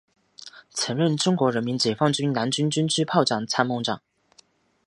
[0.71, 4.01] 曾任中国人民解放军南京军区炮兵参谋长。